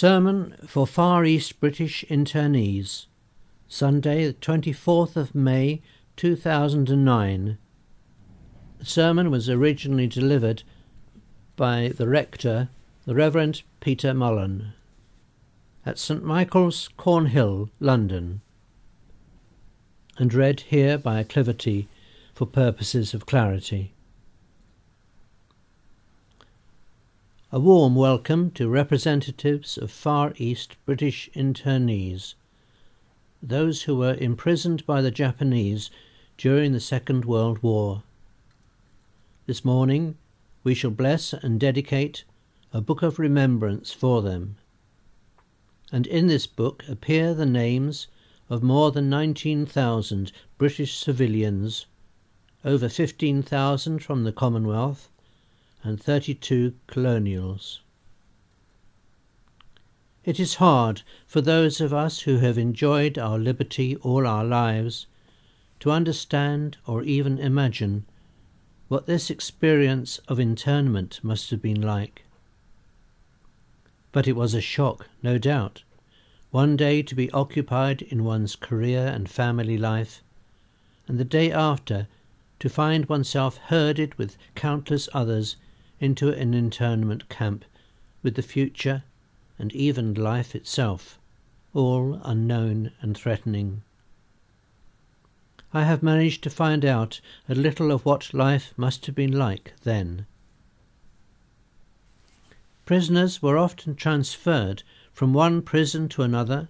Sermon 0.00 0.56
for 0.66 0.86
Far 0.86 1.26
East 1.26 1.60
British 1.60 2.06
Internees, 2.08 3.04
Sunday, 3.68 4.24
the 4.24 4.32
24th 4.32 5.14
of 5.14 5.34
May 5.34 5.82
2009. 6.16 7.58
The 8.78 8.84
sermon 8.86 9.30
was 9.30 9.50
originally 9.50 10.06
delivered 10.06 10.62
by 11.54 11.88
the 11.88 12.08
rector, 12.08 12.70
the 13.04 13.14
Reverend 13.14 13.60
Peter 13.80 14.14
Mullen, 14.14 14.72
at 15.84 15.98
St 15.98 16.24
Michael's, 16.24 16.88
Cornhill, 16.96 17.68
London, 17.78 18.40
and 20.16 20.32
read 20.32 20.60
here 20.60 20.96
by 20.96 21.22
Acclivity 21.22 21.88
for 22.32 22.46
purposes 22.46 23.12
of 23.12 23.26
clarity. 23.26 23.92
A 27.52 27.58
warm 27.58 27.96
welcome 27.96 28.52
to 28.52 28.68
representatives 28.68 29.76
of 29.76 29.90
Far 29.90 30.34
East 30.36 30.76
British 30.86 31.28
internees, 31.34 32.34
those 33.42 33.82
who 33.82 33.96
were 33.96 34.14
imprisoned 34.14 34.86
by 34.86 35.02
the 35.02 35.10
Japanese 35.10 35.90
during 36.38 36.70
the 36.70 36.78
Second 36.78 37.24
World 37.24 37.60
War. 37.60 38.04
This 39.46 39.64
morning 39.64 40.16
we 40.62 40.74
shall 40.74 40.92
bless 40.92 41.32
and 41.32 41.58
dedicate 41.58 42.22
a 42.72 42.80
book 42.80 43.02
of 43.02 43.18
remembrance 43.18 43.92
for 43.92 44.22
them. 44.22 44.54
And 45.90 46.06
in 46.06 46.28
this 46.28 46.46
book 46.46 46.84
appear 46.88 47.34
the 47.34 47.46
names 47.46 48.06
of 48.48 48.62
more 48.62 48.92
than 48.92 49.10
19,000 49.10 50.30
British 50.56 50.98
civilians, 50.98 51.86
over 52.64 52.88
15,000 52.88 53.98
from 53.98 54.22
the 54.22 54.32
Commonwealth, 54.32 55.09
and 55.82 56.02
32 56.02 56.74
colonials. 56.86 57.80
It 60.24 60.38
is 60.38 60.56
hard 60.56 61.02
for 61.26 61.40
those 61.40 61.80
of 61.80 61.94
us 61.94 62.20
who 62.20 62.38
have 62.38 62.58
enjoyed 62.58 63.18
our 63.18 63.38
liberty 63.38 63.96
all 63.96 64.26
our 64.26 64.44
lives 64.44 65.06
to 65.80 65.90
understand 65.90 66.76
or 66.86 67.02
even 67.02 67.38
imagine 67.38 68.04
what 68.88 69.06
this 69.06 69.30
experience 69.30 70.18
of 70.28 70.38
internment 70.38 71.20
must 71.22 71.50
have 71.50 71.62
been 71.62 71.80
like. 71.80 72.24
But 74.12 74.28
it 74.28 74.36
was 74.36 74.52
a 74.52 74.60
shock, 74.60 75.08
no 75.22 75.38
doubt, 75.38 75.84
one 76.50 76.76
day 76.76 77.00
to 77.02 77.14
be 77.14 77.30
occupied 77.30 78.02
in 78.02 78.24
one's 78.24 78.56
career 78.56 79.06
and 79.06 79.30
family 79.30 79.78
life, 79.78 80.22
and 81.08 81.18
the 81.18 81.24
day 81.24 81.50
after 81.50 82.08
to 82.58 82.68
find 82.68 83.08
oneself 83.08 83.56
herded 83.56 84.16
with 84.16 84.36
countless 84.54 85.08
others 85.14 85.56
into 86.00 86.32
an 86.32 86.54
internment 86.54 87.28
camp 87.28 87.64
with 88.22 88.34
the 88.34 88.42
future 88.42 89.04
and 89.58 89.72
even 89.74 90.14
life 90.14 90.54
itself, 90.54 91.18
all 91.74 92.20
unknown 92.24 92.90
and 93.00 93.16
threatening. 93.16 93.82
I 95.72 95.84
have 95.84 96.02
managed 96.02 96.42
to 96.42 96.50
find 96.50 96.84
out 96.84 97.20
a 97.48 97.54
little 97.54 97.92
of 97.92 98.04
what 98.04 98.34
life 98.34 98.72
must 98.76 99.06
have 99.06 99.14
been 99.14 99.32
like 99.32 99.74
then. 99.82 100.26
Prisoners 102.86 103.40
were 103.40 103.56
often 103.56 103.94
transferred 103.94 104.82
from 105.12 105.32
one 105.32 105.62
prison 105.62 106.08
to 106.08 106.22
another 106.22 106.68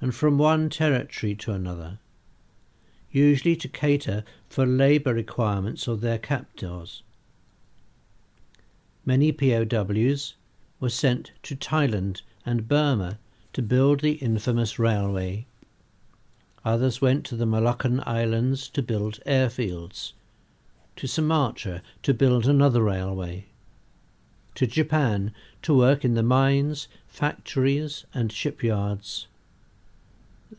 and 0.00 0.14
from 0.14 0.36
one 0.36 0.68
territory 0.68 1.34
to 1.36 1.52
another, 1.52 1.98
usually 3.10 3.56
to 3.56 3.68
cater 3.68 4.24
for 4.50 4.66
labour 4.66 5.14
requirements 5.14 5.86
of 5.86 6.00
their 6.00 6.18
captors. 6.18 7.02
Many 9.04 9.32
POWs 9.32 10.34
were 10.78 10.88
sent 10.88 11.32
to 11.42 11.56
Thailand 11.56 12.22
and 12.46 12.68
Burma 12.68 13.18
to 13.52 13.60
build 13.60 14.00
the 14.00 14.12
infamous 14.12 14.78
railway. 14.78 15.46
Others 16.64 17.00
went 17.00 17.26
to 17.26 17.36
the 17.36 17.46
Moluccan 17.46 18.00
Islands 18.06 18.68
to 18.68 18.80
build 18.80 19.18
airfields, 19.26 20.12
to 20.94 21.08
Sumatra 21.08 21.82
to 22.04 22.14
build 22.14 22.46
another 22.46 22.82
railway, 22.82 23.46
to 24.54 24.68
Japan 24.68 25.34
to 25.62 25.76
work 25.76 26.04
in 26.04 26.14
the 26.14 26.22
mines, 26.22 26.86
factories, 27.08 28.04
and 28.14 28.30
shipyards. 28.30 29.26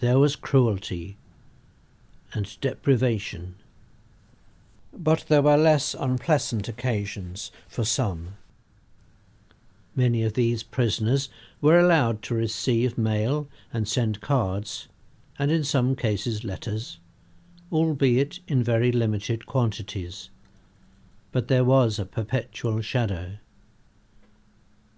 There 0.00 0.18
was 0.18 0.34
cruelty 0.34 1.16
and 2.32 2.60
deprivation 2.60 3.54
but 4.96 5.24
there 5.28 5.42
were 5.42 5.56
less 5.56 5.94
unpleasant 5.98 6.68
occasions 6.68 7.50
for 7.68 7.84
some. 7.84 8.36
Many 9.96 10.22
of 10.22 10.34
these 10.34 10.62
prisoners 10.62 11.28
were 11.60 11.78
allowed 11.78 12.22
to 12.22 12.34
receive 12.34 12.98
mail 12.98 13.48
and 13.72 13.86
send 13.86 14.20
cards, 14.20 14.88
and 15.38 15.50
in 15.50 15.64
some 15.64 15.94
cases 15.94 16.44
letters, 16.44 16.98
albeit 17.70 18.40
in 18.48 18.62
very 18.62 18.90
limited 18.92 19.46
quantities. 19.46 20.30
But 21.32 21.48
there 21.48 21.64
was 21.64 21.98
a 21.98 22.04
perpetual 22.04 22.80
shadow. 22.80 23.38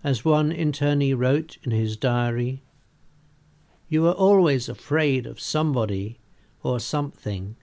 As 0.04 0.24
one 0.24 0.52
internee 0.52 1.14
wrote 1.14 1.58
in 1.62 1.70
his 1.72 1.96
diary, 1.96 2.62
You 3.88 4.02
were 4.02 4.12
always 4.12 4.68
afraid 4.68 5.26
of 5.26 5.40
somebody 5.40 6.18
or 6.62 6.80
something 6.80 7.56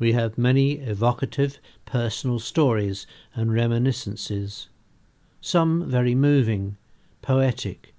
we 0.00 0.12
have 0.14 0.38
many 0.38 0.72
evocative 0.72 1.58
personal 1.84 2.38
stories 2.38 3.06
and 3.34 3.52
reminiscences, 3.52 4.68
some 5.42 5.88
very 5.88 6.14
moving, 6.14 6.78
poetic. 7.20 7.94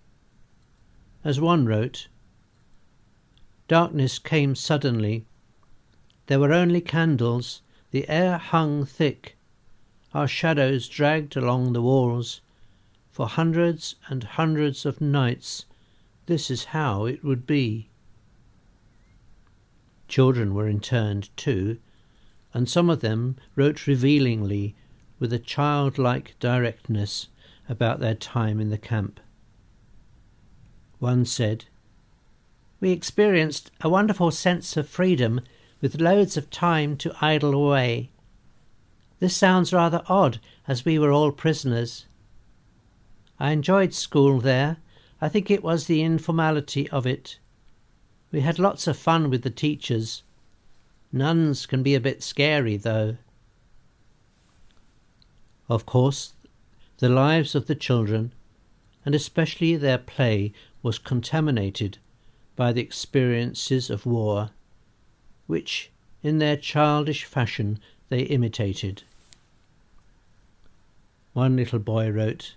As 1.24 1.40
one 1.40 1.68
wrote, 1.68 2.08
Darkness 3.68 4.18
came 4.18 4.56
suddenly. 4.56 5.28
There 6.26 6.40
were 6.40 6.52
only 6.52 6.82
candles, 6.82 7.62
the 7.92 8.10
air 8.10 8.40
hung 8.40 8.84
thick, 8.84 9.38
our 10.12 10.28
shadows 10.28 10.90
dragged 10.90 11.38
along 11.38 11.74
the 11.74 11.84
walls. 11.84 12.42
For 13.12 13.28
hundreds 13.28 13.96
and 14.08 14.24
hundreds 14.24 14.88
of 14.88 15.02
nights, 15.02 15.66
this 16.26 16.50
is 16.50 16.66
how 16.66 17.06
it 17.06 17.24
would 17.24 17.46
be. 17.46 17.90
Children 20.08 20.56
were 20.56 20.68
interned 20.68 21.30
too, 21.38 21.78
and 22.54 22.70
some 22.70 22.90
of 22.90 23.02
them 23.02 23.38
wrote 23.56 23.88
revealingly, 23.88 24.76
with 25.20 25.32
a 25.32 25.40
childlike 25.40 26.36
directness, 26.40 27.28
about 27.70 28.00
their 28.00 28.16
time 28.16 28.60
in 28.60 28.70
the 28.70 28.78
camp. 28.78 29.20
One 31.00 31.26
said, 31.26 31.66
We 32.80 32.92
experienced 32.92 33.72
a 33.82 33.90
wonderful 33.90 34.32
sense 34.32 34.76
of 34.76 34.90
freedom 34.90 35.42
with 35.80 36.02
loads 36.02 36.38
of 36.38 36.50
time 36.50 36.98
to 36.98 37.16
idle 37.22 37.54
away. 37.54 38.10
This 39.20 39.36
sounds 39.36 39.72
rather 39.72 40.04
odd, 40.08 40.40
as 40.68 40.84
we 40.84 41.00
were 41.00 41.12
all 41.12 41.32
prisoners. 41.32 42.06
I 43.40 43.52
enjoyed 43.52 43.94
school 43.94 44.40
there. 44.40 44.78
I 45.22 45.30
think 45.30 45.50
it 45.50 45.64
was 45.64 45.86
the 45.86 46.02
informality 46.02 46.90
of 46.90 47.08
it. 47.08 47.40
We 48.32 48.42
had 48.42 48.60
lots 48.60 48.88
of 48.88 48.98
fun 48.98 49.30
with 49.30 49.44
the 49.44 49.50
teachers 49.50 50.24
Nuns 51.14 51.66
can 51.66 51.84
be 51.84 51.94
a 51.94 52.00
bit 52.00 52.24
scary, 52.24 52.78
though. 52.78 53.18
Of 55.68 55.86
course, 55.86 56.34
the 57.00 57.10
lives 57.10 57.54
of 57.54 57.68
the 57.68 57.76
children, 57.76 58.32
and 59.06 59.14
especially 59.14 59.76
their 59.76 59.98
play, 59.98 60.54
was 60.82 60.98
contaminated 60.98 61.98
by 62.56 62.72
the 62.72 62.82
experiences 62.82 63.90
of 63.90 64.06
war, 64.06 64.52
which, 65.48 65.90
in 66.24 66.38
their 66.38 66.56
childish 66.56 67.26
fashion, 67.26 67.80
they 68.10 68.22
imitated. 68.22 69.04
One 71.34 71.58
little 71.58 71.80
boy 71.80 72.10
wrote, 72.10 72.56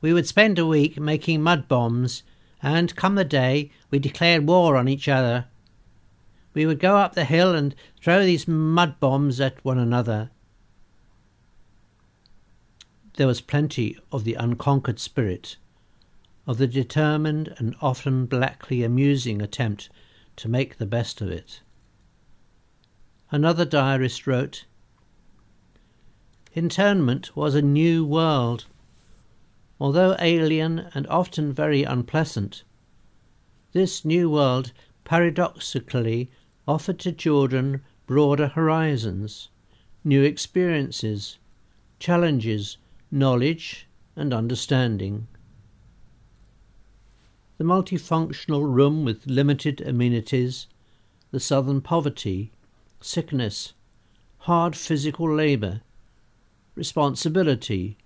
We 0.00 0.12
would 0.12 0.26
spend 0.26 0.58
a 0.58 0.66
week 0.66 0.98
making 0.98 1.42
mud 1.42 1.68
bombs, 1.68 2.24
and 2.60 2.96
come 2.96 3.14
the 3.14 3.24
day 3.24 3.70
we 3.90 4.00
declared 4.00 4.48
war 4.48 4.76
on 4.76 4.88
each 4.88 5.08
other 5.08 5.46
we 6.56 6.64
would 6.64 6.80
go 6.80 6.96
up 6.96 7.12
the 7.12 7.26
hill 7.26 7.54
and 7.54 7.74
throw 8.00 8.24
these 8.24 8.48
mud 8.48 8.98
bombs 8.98 9.42
at 9.42 9.62
one 9.62 9.76
another. 9.76 10.30
There 13.16 13.26
was 13.26 13.42
plenty 13.42 13.98
of 14.10 14.24
the 14.24 14.32
unconquered 14.32 14.98
spirit, 14.98 15.58
of 16.46 16.56
the 16.56 16.66
determined 16.66 17.52
and 17.58 17.76
often 17.82 18.24
blackly 18.24 18.82
amusing 18.82 19.42
attempt 19.42 19.90
to 20.36 20.48
make 20.48 20.78
the 20.78 20.86
best 20.86 21.20
of 21.20 21.28
it. 21.28 21.60
Another 23.30 23.66
diarist 23.66 24.26
wrote, 24.26 24.64
Internment 26.54 27.36
was 27.36 27.54
a 27.54 27.60
new 27.60 28.02
world. 28.02 28.64
Although 29.78 30.16
alien 30.20 30.88
and 30.94 31.06
often 31.08 31.52
very 31.52 31.82
unpleasant, 31.82 32.62
this 33.72 34.06
new 34.06 34.30
world 34.30 34.72
paradoxically 35.04 36.30
offered 36.66 36.98
to 36.98 37.12
children 37.12 37.82
broader 38.06 38.48
horizons, 38.48 39.48
new 40.04 40.22
experiences, 40.22 41.38
challenges, 41.98 42.76
knowledge, 43.10 43.86
and 44.14 44.32
understanding. 44.32 45.26
The 47.58 47.64
multifunctional 47.64 48.62
room 48.62 49.04
with 49.04 49.26
limited 49.26 49.80
amenities, 49.80 50.66
the 51.30 51.40
southern 51.40 51.80
poverty, 51.80 52.50
sickness, 53.00 53.72
hard 54.38 54.76
physical 54.76 55.32
labour, 55.32 55.80
responsibility, 56.74 57.96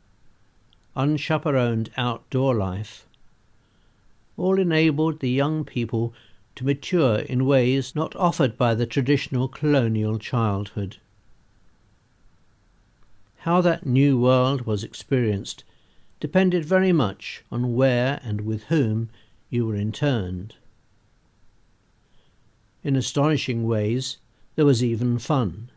unchaperoned 0.96 1.90
outdoor 1.96 2.54
life, 2.54 3.06
all 4.36 4.58
enabled 4.58 5.20
the 5.20 5.30
young 5.30 5.64
people 5.64 6.14
to 6.60 6.66
mature 6.66 7.20
in 7.20 7.46
ways 7.46 7.96
not 7.96 8.14
offered 8.16 8.58
by 8.58 8.74
the 8.74 8.84
traditional 8.84 9.48
colonial 9.48 10.18
childhood. 10.18 10.98
How 13.38 13.62
that 13.62 13.86
new 13.86 14.20
world 14.20 14.66
was 14.66 14.84
experienced 14.84 15.64
depended 16.20 16.66
very 16.66 16.92
much 16.92 17.42
on 17.50 17.74
where 17.74 18.20
and 18.22 18.42
with 18.42 18.64
whom 18.64 19.08
you 19.48 19.66
were 19.66 19.74
interned. 19.74 20.56
In 22.84 22.94
astonishing 22.94 23.66
ways, 23.66 24.18
there 24.54 24.66
was 24.66 24.84
even 24.84 25.18
fun. 25.18 25.70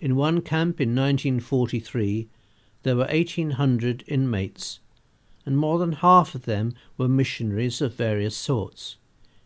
In 0.00 0.16
one 0.16 0.40
camp 0.40 0.80
in 0.80 0.88
1943, 0.88 2.28
there 2.82 2.96
were 2.96 3.06
1,800 3.06 4.02
inmates, 4.08 4.80
and 5.46 5.56
more 5.56 5.78
than 5.78 5.92
half 5.92 6.34
of 6.34 6.46
them 6.46 6.74
were 6.96 7.06
missionaries 7.06 7.80
of 7.80 7.94
various 7.94 8.36
sorts, 8.36 8.96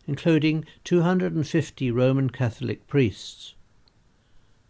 including 0.05 0.65
250 0.83 1.89
Roman 1.91 2.29
Catholic 2.29 2.85
priests. 2.87 3.55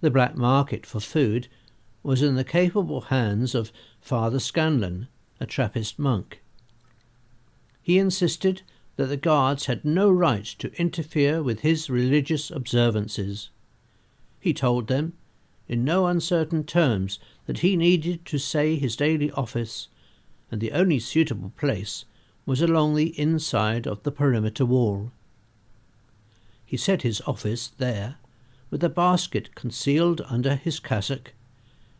The 0.02 0.12
black 0.12 0.36
market 0.36 0.86
for 0.86 1.00
food 1.00 1.48
was 2.04 2.22
in 2.22 2.36
the 2.36 2.44
capable 2.44 3.02
hands 3.02 3.56
of 3.56 3.72
Father 4.00 4.40
Scanlan, 4.40 5.08
a 5.40 5.46
Trappist 5.46 5.98
monk. 5.98 6.42
He 7.82 7.98
insisted 7.98 8.62
that 8.96 9.08
the 9.08 9.18
guards 9.18 9.66
had 9.66 9.84
no 9.84 10.12
right 10.12 10.46
to 10.46 10.72
interfere 10.80 11.42
with 11.42 11.62
his 11.62 11.90
religious 11.90 12.52
observances. 12.52 13.50
He 14.40 14.54
told 14.54 14.88
them 14.88 15.14
in 15.68 15.84
no 15.84 16.06
uncertain 16.08 16.64
terms 16.64 17.18
that 17.48 17.60
he 17.60 17.76
needed 17.76 18.26
to 18.26 18.38
say 18.38 18.76
his 18.76 18.96
daily 18.96 19.32
office, 19.32 19.88
and 20.52 20.62
the 20.62 20.74
only 20.74 21.00
suitable 21.00 21.52
place 21.58 22.06
was 22.46 22.62
along 22.62 22.96
the 22.96 23.18
inside 23.20 23.88
of 23.88 24.04
the 24.04 24.12
perimeter 24.12 24.66
wall. 24.66 25.12
He 26.74 26.78
said 26.78 27.04
his 27.04 27.22
office 27.28 27.68
there, 27.78 28.16
with 28.72 28.84
a 28.84 28.90
basket 28.90 29.54
concealed 29.54 30.22
under 30.22 30.56
his 30.56 30.80
cassock, 30.80 31.34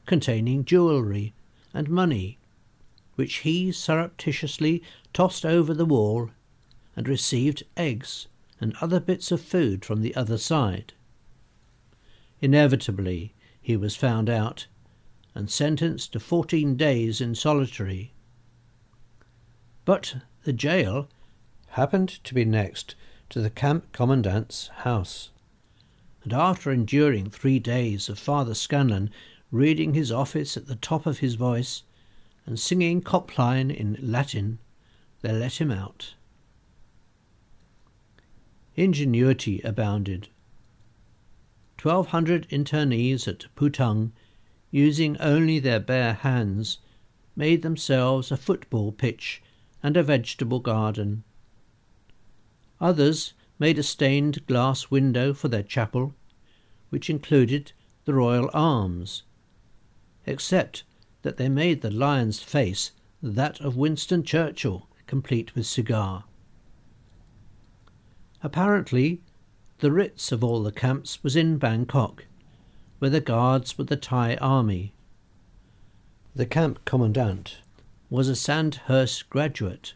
containing 0.08 0.66
jewellery 0.66 1.36
and 1.76 1.88
money, 1.88 2.40
which 3.14 3.36
he 3.46 3.72
surreptitiously 3.72 4.82
tossed 5.14 5.46
over 5.46 5.76
the 5.76 5.86
wall, 5.86 6.32
and 6.96 7.08
received 7.08 7.62
eggs 7.78 8.26
and 8.60 8.74
other 8.82 9.00
bits 9.00 9.32
of 9.32 9.42
food 9.42 9.86
from 9.86 10.02
the 10.02 10.16
other 10.16 10.40
side. 10.40 10.94
Inevitably, 12.42 13.36
he 13.62 13.78
was 13.78 13.96
found 13.96 14.28
out 14.28 14.66
and 15.36 15.52
sentenced 15.52 16.14
to 16.14 16.20
fourteen 16.20 16.76
days 16.76 17.22
in 17.22 17.36
solitary. 17.36 18.12
But 19.86 20.16
the 20.46 20.54
jail 20.54 21.10
happened 21.68 22.10
to 22.24 22.34
be 22.34 22.44
next 22.44 22.96
to 23.30 23.42
the 23.42 23.50
camp 23.50 23.92
commandant's 23.92 24.68
house, 24.80 25.32
and 26.24 26.34
after 26.34 26.72
enduring 26.72 27.30
three 27.30 27.60
days 27.60 28.10
of 28.10 28.20
Father 28.20 28.54
Scanlan 28.54 29.10
reading 29.52 29.94
his 29.94 30.12
office 30.12 30.58
at 30.58 30.68
the 30.68 30.76
top 30.76 31.06
of 31.06 31.20
his 31.20 31.36
voice 31.36 31.84
and 32.46 32.60
singing 32.60 33.02
Compline 33.02 33.72
in 33.72 33.98
Latin, 34.02 34.60
they 35.22 35.32
let 35.32 35.62
him 35.62 35.72
out. 35.72 36.16
Ingenuity 38.76 39.62
abounded. 39.62 40.28
1,200 41.82 42.48
internees 42.50 43.28
at 43.28 43.46
Putang, 43.56 44.12
using 44.72 45.18
only 45.20 45.60
their 45.60 45.80
bare 45.80 46.14
hands, 46.14 46.80
made 47.36 47.62
themselves 47.62 48.32
a 48.32 48.38
football 48.38 48.92
pitch 48.92 49.42
and 49.84 49.98
a 49.98 50.04
vegetable 50.04 50.60
garden. 50.60 51.24
Others 52.82 53.34
made 53.60 53.80
a 53.80 53.84
stained 53.84 54.46
glass 54.46 54.92
window 54.92 55.34
for 55.34 55.48
their 55.48 55.64
chapel, 55.64 56.14
which 56.90 57.10
included 57.10 57.72
the 58.04 58.14
royal 58.14 58.50
arms, 58.54 59.24
except 60.26 60.84
that 61.22 61.38
they 61.38 61.48
made 61.48 61.82
the 61.82 61.90
lion's 61.90 62.42
face 62.42 62.92
that 63.22 63.62
of 63.62 63.78
Winston 63.78 64.24
Churchill, 64.24 64.88
complete 65.08 65.56
with 65.56 65.66
cigar. 65.66 66.26
Apparently, 68.42 69.22
the 69.80 69.92
Ritz 69.92 70.34
of 70.34 70.44
all 70.44 70.62
the 70.62 70.72
camps 70.72 71.24
was 71.24 71.38
in 71.38 71.58
Bangkok, 71.58 72.26
where 73.00 73.10
the 73.10 73.22
guards 73.22 73.78
were 73.78 73.86
the 73.86 73.96
Thai 73.96 74.36
army. 74.36 74.94
The 76.36 76.46
camp 76.46 76.84
commandant 76.84 77.62
was 78.10 78.28
a 78.28 78.36
Sandhurst 78.36 79.30
graduate, 79.30 79.94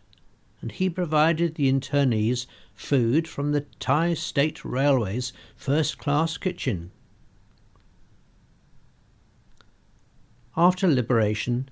and 0.62 0.72
he 0.72 0.90
provided 0.90 1.56
the 1.56 1.70
internees 1.72 2.48
food 2.78 3.28
from 3.28 3.52
the 3.52 3.66
Thai 3.80 4.14
State 4.14 4.64
Railway's 4.64 5.34
first 5.56 5.98
class 5.98 6.38
kitchen. 6.38 6.92
After 10.56 10.88
liberation, 10.88 11.70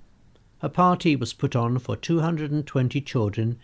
a 0.62 0.68
party 0.68 1.16
was 1.16 1.32
put 1.32 1.56
on 1.56 1.78
for 1.78 1.96
220 1.96 3.00
children 3.02 3.60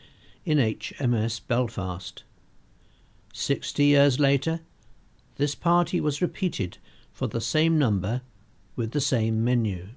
in 0.46 0.60
HMS 0.60 1.42
Belfast. 1.48 2.24
Sixty 3.34 3.86
years 3.86 4.20
later, 4.20 4.62
this 5.38 5.56
party 5.56 6.00
was 6.00 6.22
repeated 6.22 6.78
for 7.12 7.28
the 7.28 7.42
same 7.42 7.78
number 7.78 8.22
with 8.76 8.92
the 8.92 9.02
same 9.02 9.44
menu. 9.44 9.90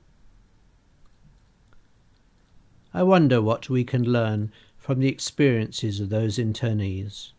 I 2.94 3.02
wonder 3.02 3.42
what 3.42 3.68
we 3.68 3.84
can 3.84 4.04
learn 4.04 4.50
from 4.78 5.00
the 5.00 5.08
experiences 5.08 6.00
of 6.00 6.08
those 6.08 6.38
internees. 6.38 7.33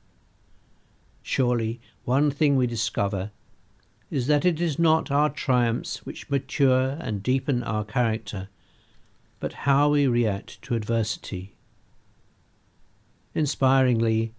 Surely 1.28 1.82
one 2.04 2.30
thing 2.30 2.56
we 2.56 2.68
discover 2.68 3.32
is 4.12 4.28
that 4.28 4.46
it 4.46 4.62
is 4.62 4.78
not 4.78 5.10
our 5.10 5.28
triumphs 5.28 6.06
which 6.06 6.30
mature 6.30 6.98
and 7.00 7.24
deepen 7.24 7.64
our 7.64 7.84
character, 7.84 8.48
but 9.40 9.66
how 9.66 9.90
we 9.90 10.06
react 10.06 10.62
to 10.62 10.76
adversity. 10.76 11.56
Inspiringly, 13.34 14.34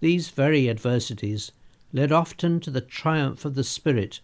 these 0.00 0.30
very 0.30 0.70
adversities 0.70 1.52
led 1.92 2.10
often 2.10 2.58
to 2.58 2.70
the 2.70 2.80
triumph 2.80 3.44
of 3.44 3.54
the 3.54 3.62
Spirit 3.62 4.22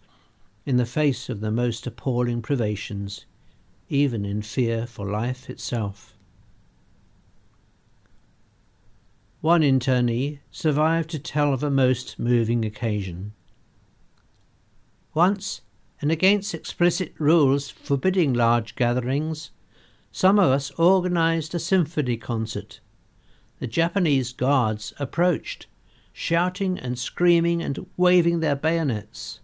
in 0.65 0.77
the 0.77 0.87
face 0.87 1.29
of 1.29 1.39
the 1.39 1.51
most 1.51 1.85
appalling 1.85 2.41
privations, 2.41 3.25
even 3.89 4.25
in 4.25 4.41
fear 4.41 4.87
for 4.87 5.05
life 5.05 5.51
itself. 5.51 6.17
One 9.41 9.63
internee 9.63 10.39
survived 10.51 11.09
to 11.09 11.19
tell 11.19 11.51
of 11.51 11.63
a 11.63 11.71
most 11.71 12.19
moving 12.19 12.63
occasion. 12.63 13.33
Once, 15.15 15.61
and 15.99 16.11
against 16.11 16.53
explicit 16.53 17.15
rules 17.17 17.71
forbidding 17.71 18.35
large 18.35 18.75
gatherings, 18.75 19.49
some 20.11 20.37
of 20.37 20.51
us 20.51 20.69
organized 20.77 21.55
a 21.55 21.59
symphony 21.59 22.17
concert. 22.17 22.81
The 23.57 23.65
Japanese 23.65 24.31
guards 24.31 24.93
approached 24.99 25.65
shouting 26.13 26.77
and 26.77 26.99
screaming 26.99 27.63
and 27.63 27.87
waving 27.97 28.41
their 28.41 28.55
bayonets. 28.55 29.39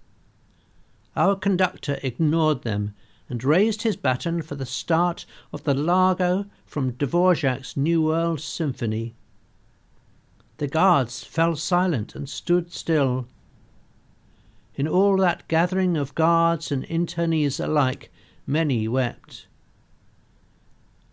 Our 1.15 1.35
conductor 1.35 1.97
ignored 2.03 2.61
them 2.61 2.93
and 3.29 3.43
raised 3.43 3.81
his 3.81 3.95
baton 3.95 4.43
for 4.43 4.53
the 4.53 4.65
start 4.67 5.25
of 5.51 5.63
the 5.63 5.73
Largo 5.73 6.45
from 6.67 6.93
Dvorak's 6.93 7.75
New 7.75 8.03
World 8.03 8.41
Symphony. 8.41 9.15
The 10.57 10.67
guards 10.67 11.23
fell 11.23 11.55
silent 11.55 12.15
and 12.15 12.27
stood 12.27 12.71
still. 12.71 13.27
In 14.75 14.87
all 14.87 15.17
that 15.17 15.47
gathering 15.47 15.95
of 15.95 16.15
guards 16.15 16.71
and 16.71 16.83
internees 16.85 17.63
alike, 17.63 18.11
many 18.47 18.87
wept. 18.87 19.47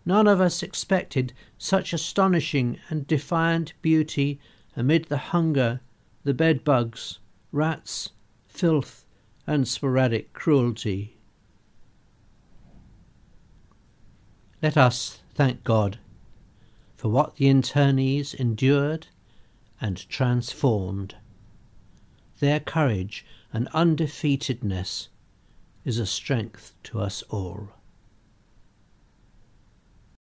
None 0.07 0.27
of 0.27 0.41
us 0.41 0.63
expected 0.63 1.33
such 1.59 1.93
astonishing 1.93 2.79
and 2.89 3.07
defiant 3.07 3.75
beauty 3.83 4.39
amid 4.77 5.07
the 5.07 5.19
hunger, 5.19 5.81
the 6.25 6.35
bed 6.35 6.65
bugs, 6.65 7.19
rats, 7.53 8.11
filth, 8.47 9.05
and 9.47 9.69
sporadic 9.69 10.33
cruelty. 10.33 11.17
Let 14.63 14.79
us 14.79 15.21
thank 15.35 15.65
God 15.65 15.99
for 16.97 17.09
what 17.11 17.37
the 17.37 17.47
internees 17.47 18.35
endured 18.35 19.09
and 19.85 20.09
transformed. 20.09 21.15
Their 22.41 22.59
courage 22.59 23.23
and 23.53 23.69
undefeatedness 23.75 25.09
is 25.85 25.99
a 25.99 26.07
strength 26.07 26.73
to 26.85 27.01
us 27.01 27.21
all. 27.29 27.69